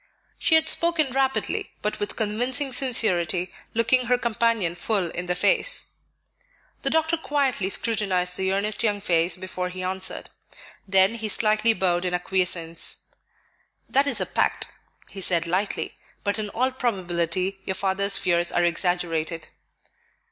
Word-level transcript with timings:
She 0.39 0.55
had 0.55 0.67
spoken 0.67 1.11
rapidly, 1.11 1.73
but 1.83 1.99
with 1.99 2.15
convincing 2.15 2.73
sincerity, 2.73 3.53
looking 3.75 4.07
her 4.07 4.17
companion 4.17 4.73
full 4.73 5.11
in 5.11 5.27
the 5.27 5.35
face. 5.35 5.93
The 6.81 6.89
doctor 6.89 7.17
quietly 7.17 7.69
scrutinized 7.69 8.35
the 8.35 8.51
earnest 8.51 8.81
young 8.81 8.99
face 8.99 9.37
before 9.37 9.69
he 9.69 9.83
answered. 9.83 10.31
Then 10.87 11.13
he 11.13 11.29
slightly 11.29 11.73
bowed 11.73 12.03
in 12.05 12.15
acquiescence. 12.15 13.03
"That 13.87 14.07
is 14.07 14.19
a 14.19 14.25
pact," 14.25 14.69
he 15.11 15.21
said 15.21 15.45
lightly; 15.45 15.93
"but 16.23 16.39
in 16.39 16.49
all 16.49 16.71
probability 16.71 17.59
your 17.67 17.75
father's 17.75 18.17
fears 18.17 18.51
are 18.51 18.65
exaggerated." 18.65 19.49